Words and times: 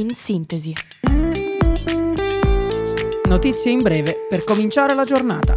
in 0.00 0.14
sintesi. 0.14 0.72
Notizie 3.24 3.70
in 3.70 3.78
breve 3.78 4.26
per 4.28 4.44
cominciare 4.44 4.94
la 4.94 5.04
giornata. 5.04 5.56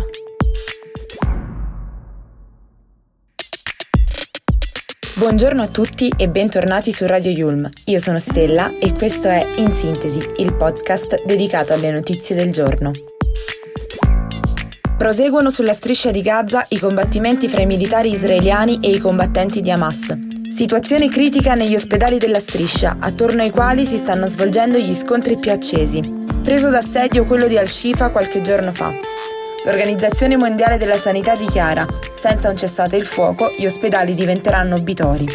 Buongiorno 5.16 5.62
a 5.62 5.67
tutti 5.67 6.12
e 6.16 6.30
bentornati 6.30 6.94
su 6.94 7.05
Radio 7.05 7.32
Yulm. 7.32 7.69
Io 7.85 8.00
sono 8.00 8.20
Stella 8.20 8.78
e 8.80 8.94
questo 8.94 9.28
è 9.28 9.46
In 9.57 9.73
Sintesi, 9.73 10.20
il 10.38 10.54
podcast 10.54 11.26
dedicato 11.26 11.74
alle 11.74 11.92
notizie 11.92 12.36
del 12.36 12.52
giorno. 12.52 12.92
Proseguono 14.98 15.50
sulla 15.50 15.74
striscia 15.74 16.12
di 16.12 16.21
Gaza 16.21 16.66
i 16.70 16.80
combattimenti 16.80 17.48
fra 17.48 17.62
i 17.62 17.66
militari 17.66 18.12
israeliani 18.12 18.80
e 18.82 18.90
i 18.90 19.00
combattenti 19.00 19.62
di 19.62 19.71
Hamas. 19.71 20.29
Situazione 20.52 21.09
critica 21.09 21.54
negli 21.54 21.75
ospedali 21.75 22.18
della 22.18 22.39
striscia, 22.39 22.98
attorno 22.99 23.43
ai 23.43 23.52
quali 23.52 23.86
si 23.86 23.98
stanno 23.98 24.26
svolgendo 24.26 24.80
gli 24.80 24.95
scontri 24.95 25.38
più 25.38 25.52
accesi. 25.52 26.02
Preso 26.41 26.70
d'assedio 26.71 27.26
quello 27.26 27.48
di 27.48 27.57
Al-Shifa 27.57 28.09
qualche 28.09 28.41
giorno 28.41 28.71
fa. 28.71 28.91
L'Organizzazione 29.63 30.38
Mondiale 30.38 30.77
della 30.77 30.98
Sanità 30.98 31.35
dichiara, 31.35 31.85
senza 32.12 32.49
un 32.49 32.57
cessate 32.57 32.95
il 32.95 33.05
fuoco, 33.05 33.52
gli 33.55 33.66
ospedali 33.66 34.16
diventeranno 34.16 34.76
obitori. 34.76 35.27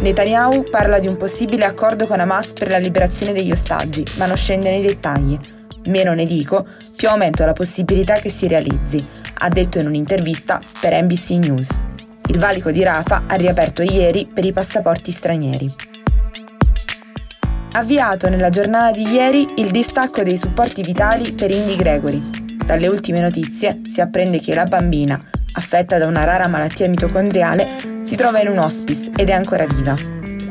Netanyahu 0.00 0.62
parla 0.70 1.00
di 1.00 1.08
un 1.08 1.16
possibile 1.16 1.64
accordo 1.64 2.06
con 2.06 2.20
Hamas 2.20 2.52
per 2.52 2.70
la 2.70 2.78
liberazione 2.78 3.32
degli 3.32 3.50
ostaggi, 3.50 4.04
ma 4.16 4.26
non 4.26 4.36
scende 4.36 4.70
nei 4.70 4.82
dettagli. 4.82 5.38
Meno 5.88 6.14
ne 6.14 6.24
dico, 6.24 6.64
più 6.94 7.08
aumento 7.08 7.44
la 7.44 7.52
possibilità 7.52 8.14
che 8.14 8.30
si 8.30 8.46
realizzi, 8.46 9.04
ha 9.38 9.48
detto 9.48 9.80
in 9.80 9.86
un'intervista 9.86 10.60
per 10.80 10.94
NBC 11.02 11.30
News. 11.30 11.91
Il 12.28 12.38
valico 12.38 12.70
di 12.70 12.82
Rafa 12.82 13.24
ha 13.26 13.34
riaperto 13.34 13.82
ieri 13.82 14.28
per 14.32 14.44
i 14.44 14.52
passaporti 14.52 15.10
stranieri. 15.10 15.72
Avviato 17.72 18.28
nella 18.28 18.50
giornata 18.50 18.90
di 18.90 19.10
ieri 19.10 19.46
il 19.56 19.70
distacco 19.70 20.22
dei 20.22 20.36
supporti 20.36 20.82
vitali 20.82 21.32
per 21.32 21.50
Indy 21.50 21.76
Gregory. 21.76 22.20
Dalle 22.64 22.86
ultime 22.86 23.20
notizie 23.20 23.80
si 23.84 24.00
apprende 24.00 24.40
che 24.40 24.54
la 24.54 24.64
bambina, 24.64 25.20
affetta 25.54 25.98
da 25.98 26.06
una 26.06 26.24
rara 26.24 26.48
malattia 26.48 26.88
mitocondriale, 26.88 27.66
si 28.02 28.14
trova 28.14 28.40
in 28.40 28.48
un 28.48 28.58
hospice 28.58 29.10
ed 29.16 29.30
è 29.30 29.32
ancora 29.32 29.66
viva. 29.66 29.96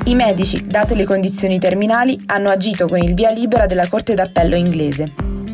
I 0.05 0.16
medici, 0.16 0.66
date 0.66 0.95
le 0.95 1.05
condizioni 1.05 1.59
terminali, 1.59 2.19
hanno 2.25 2.49
agito 2.49 2.88
con 2.88 2.97
il 2.97 3.14
via 3.14 3.31
libera 3.31 3.67
della 3.67 3.88
Corte 3.88 4.16
d'Appello 4.16 4.55
inglese. 4.55 5.05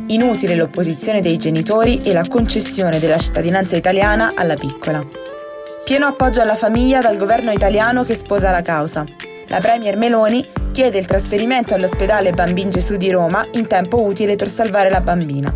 Inutile 0.07 0.55
l'opposizione 0.55 1.19
dei 1.19 1.37
genitori 1.37 2.01
e 2.01 2.13
la 2.13 2.23
concessione 2.27 2.97
della 2.97 3.17
cittadinanza 3.17 3.75
italiana 3.75 4.31
alla 4.35 4.53
piccola. 4.53 5.05
Pieno 5.87 6.05
appoggio 6.05 6.41
alla 6.41 6.57
famiglia 6.57 6.99
dal 6.99 7.15
governo 7.15 7.49
italiano 7.49 8.03
che 8.03 8.13
sposa 8.13 8.51
la 8.51 8.61
causa. 8.61 9.05
La 9.47 9.59
Premier 9.59 9.95
Meloni 9.95 10.43
chiede 10.73 10.97
il 10.97 11.05
trasferimento 11.05 11.73
all'ospedale 11.73 12.31
Bambin 12.31 12.69
Gesù 12.69 12.97
di 12.97 13.09
Roma 13.09 13.41
in 13.53 13.67
tempo 13.67 14.03
utile 14.03 14.35
per 14.35 14.49
salvare 14.49 14.89
la 14.89 14.99
bambina. 14.99 15.55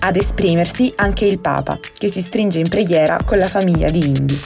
Ad 0.00 0.16
esprimersi 0.16 0.92
anche 0.96 1.26
il 1.26 1.38
Papa, 1.38 1.78
che 1.96 2.08
si 2.08 2.22
stringe 2.22 2.58
in 2.58 2.68
preghiera 2.68 3.20
con 3.24 3.38
la 3.38 3.46
famiglia 3.46 3.88
di 3.88 4.04
Indy. 4.04 4.40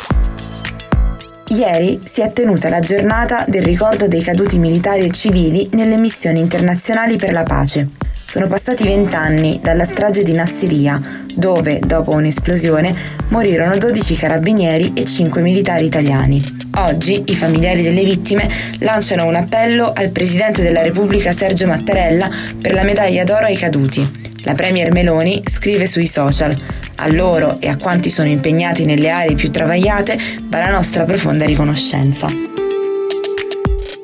Ieri 1.46 2.00
si 2.04 2.20
è 2.20 2.30
tenuta 2.34 2.68
la 2.68 2.80
giornata 2.80 3.46
del 3.48 3.62
ricordo 3.62 4.06
dei 4.08 4.20
caduti 4.20 4.58
militari 4.58 5.06
e 5.06 5.12
civili 5.12 5.66
nelle 5.72 5.96
missioni 5.96 6.40
internazionali 6.40 7.16
per 7.16 7.32
la 7.32 7.42
pace. 7.42 7.88
Sono 8.26 8.46
passati 8.46 8.84
vent'anni 8.84 9.60
dalla 9.62 9.84
strage 9.84 10.22
di 10.22 10.32
Nassiria, 10.32 11.00
dove, 11.34 11.80
dopo 11.84 12.12
un'esplosione, 12.12 12.94
morirono 13.28 13.76
12 13.76 14.16
carabinieri 14.16 14.92
e 14.94 15.04
5 15.04 15.42
militari 15.42 15.84
italiani. 15.84 16.42
Oggi 16.76 17.24
i 17.26 17.36
familiari 17.36 17.82
delle 17.82 18.04
vittime 18.04 18.48
lanciano 18.78 19.26
un 19.26 19.34
appello 19.34 19.92
al 19.94 20.10
Presidente 20.10 20.62
della 20.62 20.82
Repubblica 20.82 21.32
Sergio 21.32 21.66
Mattarella 21.66 22.30
per 22.60 22.72
la 22.72 22.82
medaglia 22.82 23.24
d'oro 23.24 23.44
ai 23.44 23.56
caduti. 23.56 24.20
La 24.44 24.54
Premier 24.54 24.90
Meloni 24.90 25.42
scrive 25.46 25.86
sui 25.86 26.06
social 26.06 26.54
a 26.96 27.08
loro 27.08 27.60
e 27.60 27.68
a 27.68 27.76
quanti 27.76 28.10
sono 28.10 28.28
impegnati 28.28 28.84
nelle 28.84 29.10
aree 29.10 29.34
più 29.34 29.50
travagliate 29.50 30.18
va 30.44 30.58
la 30.58 30.70
nostra 30.70 31.04
profonda 31.04 31.44
riconoscenza. 31.44 32.51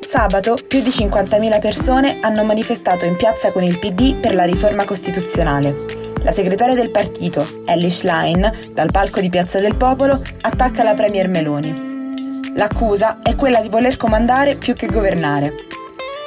Sabato 0.09 0.57
più 0.67 0.81
di 0.81 0.89
50.000 0.89 1.59
persone 1.59 2.17
hanno 2.21 2.43
manifestato 2.43 3.05
in 3.05 3.15
piazza 3.15 3.51
con 3.51 3.61
il 3.61 3.77
PD 3.77 4.15
per 4.15 4.33
la 4.33 4.43
riforma 4.43 4.83
costituzionale. 4.83 5.85
La 6.23 6.31
segretaria 6.31 6.73
del 6.73 6.89
partito, 6.89 7.47
Ellie 7.63 7.91
Schlein, 7.91 8.51
dal 8.73 8.89
palco 8.89 9.19
di 9.19 9.29
Piazza 9.29 9.59
del 9.59 9.75
Popolo, 9.75 10.19
attacca 10.41 10.81
la 10.81 10.95
Premier 10.95 11.27
Meloni. 11.27 12.09
L'accusa 12.55 13.19
è 13.21 13.35
quella 13.35 13.61
di 13.61 13.69
voler 13.69 13.97
comandare 13.97 14.55
più 14.55 14.73
che 14.73 14.87
governare. 14.87 15.53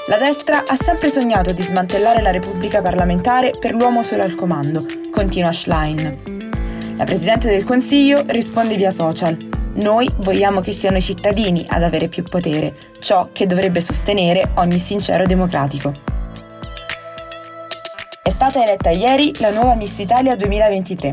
La 0.06 0.16
destra 0.16 0.62
ha 0.64 0.76
sempre 0.76 1.10
sognato 1.10 1.50
di 1.50 1.62
smantellare 1.64 2.22
la 2.22 2.30
Repubblica 2.30 2.80
parlamentare 2.80 3.50
per 3.58 3.74
l'uomo 3.74 4.04
solo 4.04 4.22
al 4.22 4.36
comando, 4.36 4.86
continua 5.10 5.50
Schlein. 5.50 6.94
La 6.96 7.02
Presidente 7.04 7.50
del 7.50 7.64
Consiglio 7.64 8.22
risponde 8.28 8.76
via 8.76 8.92
social. 8.92 9.36
Noi 9.74 10.06
vogliamo 10.18 10.60
che 10.60 10.72
siano 10.72 10.98
i 10.98 11.02
cittadini 11.02 11.64
ad 11.66 11.82
avere 11.82 12.08
più 12.08 12.22
potere, 12.22 12.74
ciò 13.00 13.30
che 13.32 13.46
dovrebbe 13.46 13.80
sostenere 13.80 14.50
ogni 14.56 14.78
sincero 14.78 15.24
democratico. 15.24 15.92
È 18.22 18.28
stata 18.28 18.62
eletta 18.62 18.90
ieri 18.90 19.32
la 19.38 19.50
nuova 19.50 19.74
Miss 19.74 19.98
Italia 19.98 20.36
2023. 20.36 21.10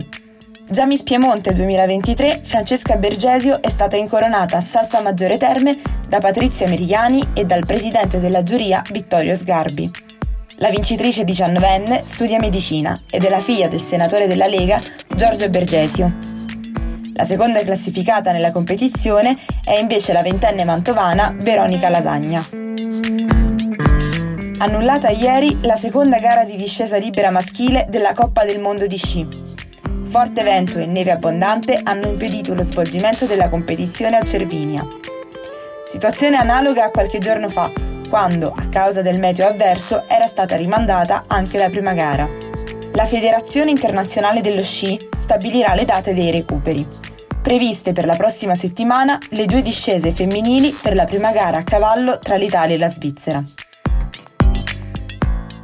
Già 0.69 0.85
Miss 0.85 1.03
Piemonte 1.03 1.53
2023, 1.53 2.41
Francesca 2.43 2.97
Bergesio 2.97 3.61
è 3.61 3.69
stata 3.69 3.95
incoronata 3.95 4.57
a 4.57 4.61
Salsa 4.61 5.01
Maggiore 5.01 5.37
Terme 5.37 5.77
da 6.07 6.19
Patrizia 6.19 6.67
Merigliani 6.67 7.29
e 7.33 7.45
dal 7.45 7.65
presidente 7.65 8.19
della 8.19 8.43
giuria 8.43 8.81
Vittorio 8.91 9.35
Sgarbi. 9.35 9.89
La 10.57 10.69
vincitrice 10.69 11.23
diciannovenne 11.23 12.01
studia 12.03 12.37
medicina 12.39 12.99
ed 13.09 13.23
è 13.23 13.29
la 13.29 13.39
figlia 13.39 13.69
del 13.69 13.79
senatore 13.79 14.27
della 14.27 14.47
Lega 14.47 14.81
Giorgio 15.07 15.49
Bergesio. 15.49 16.28
La 17.19 17.25
seconda 17.25 17.61
classificata 17.65 18.31
nella 18.31 18.53
competizione 18.53 19.37
è 19.65 19.77
invece 19.77 20.13
la 20.13 20.21
ventenne 20.21 20.63
mantovana 20.63 21.35
Veronica 21.37 21.89
Lasagna. 21.89 22.41
Annullata 24.59 25.09
ieri 25.09 25.59
la 25.63 25.75
seconda 25.75 26.17
gara 26.19 26.45
di 26.45 26.55
discesa 26.55 26.95
libera 26.95 27.29
maschile 27.29 27.87
della 27.89 28.13
Coppa 28.13 28.45
del 28.45 28.61
Mondo 28.61 28.87
di 28.87 28.95
sci. 28.95 29.27
Forte 30.07 30.43
vento 30.43 30.79
e 30.79 30.85
neve 30.85 31.11
abbondante 31.11 31.77
hanno 31.83 32.07
impedito 32.07 32.53
lo 32.53 32.63
svolgimento 32.63 33.25
della 33.25 33.49
competizione 33.49 34.15
a 34.15 34.23
Cervinia. 34.23 34.87
Situazione 35.89 36.37
analoga 36.37 36.85
a 36.85 36.89
qualche 36.89 37.19
giorno 37.19 37.49
fa, 37.49 37.69
quando, 38.09 38.53
a 38.55 38.65
causa 38.69 39.01
del 39.01 39.19
meteo 39.19 39.45
avverso, 39.45 40.07
era 40.07 40.25
stata 40.25 40.55
rimandata 40.55 41.23
anche 41.27 41.57
la 41.57 41.69
prima 41.69 41.91
gara. 41.91 42.48
La 42.99 43.05
Federazione 43.05 43.69
Internazionale 43.69 44.41
dello 44.41 44.61
Sci 44.61 44.99
stabilirà 45.15 45.73
le 45.73 45.85
date 45.85 46.13
dei 46.13 46.31
recuperi. 46.31 46.85
Previste 47.41 47.93
per 47.93 48.03
la 48.03 48.17
prossima 48.17 48.55
settimana 48.55 49.17
le 49.29 49.45
due 49.45 49.61
discese 49.61 50.11
femminili 50.11 50.77
per 50.81 50.95
la 50.95 51.05
prima 51.05 51.31
gara 51.31 51.59
a 51.59 51.63
cavallo 51.63 52.19
tra 52.19 52.35
l'Italia 52.35 52.75
e 52.75 52.77
la 52.77 52.89
Svizzera. 52.89 53.41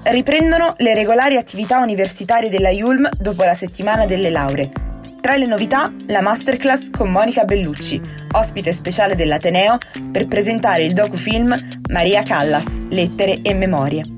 Riprendono 0.04 0.76
le 0.78 0.94
regolari 0.94 1.36
attività 1.36 1.80
universitarie 1.80 2.50
della 2.50 2.70
Yulm 2.70 3.10
dopo 3.20 3.44
la 3.44 3.54
settimana 3.54 4.06
delle 4.06 4.30
lauree. 4.30 4.72
Tra 5.20 5.36
le 5.36 5.46
novità, 5.46 5.92
la 6.08 6.22
masterclass 6.22 6.90
con 6.90 7.12
Monica 7.12 7.44
Bellucci, 7.44 8.00
ospite 8.32 8.72
speciale 8.72 9.14
dell'Ateneo, 9.14 9.78
per 10.10 10.28
presentare 10.28 10.86
il 10.86 10.94
docufilm 10.94 11.54
Maria 11.90 12.24
Callas, 12.24 12.80
Lettere 12.88 13.40
e 13.42 13.54
Memorie. 13.54 14.15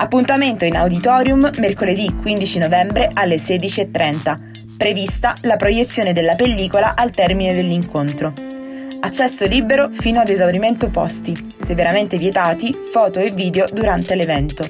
Appuntamento 0.00 0.64
in 0.64 0.76
auditorium 0.76 1.50
mercoledì 1.58 2.10
15 2.22 2.58
novembre 2.58 3.10
alle 3.12 3.36
16.30. 3.36 4.34
Prevista 4.78 5.34
la 5.42 5.56
proiezione 5.56 6.14
della 6.14 6.34
pellicola 6.36 6.96
al 6.96 7.10
termine 7.10 7.52
dell'incontro. 7.52 8.32
Accesso 9.00 9.44
libero 9.44 9.90
fino 9.90 10.18
ad 10.18 10.30
esaurimento 10.30 10.88
posti, 10.88 11.36
severamente 11.62 12.16
vietati 12.16 12.74
foto 12.90 13.20
e 13.20 13.30
video 13.30 13.66
durante 13.70 14.14
l'evento. 14.14 14.64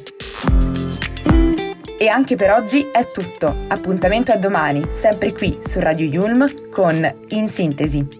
E 1.96 2.08
anche 2.08 2.34
per 2.34 2.50
oggi 2.50 2.88
è 2.90 3.06
tutto. 3.12 3.66
Appuntamento 3.68 4.32
a 4.32 4.36
domani, 4.36 4.88
sempre 4.90 5.32
qui 5.32 5.56
su 5.62 5.78
Radio 5.78 6.06
Yulm 6.06 6.70
con 6.72 7.08
In 7.28 7.48
Sintesi. 7.48 8.19